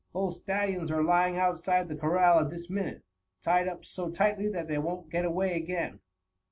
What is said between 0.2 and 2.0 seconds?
stallions are lying outside the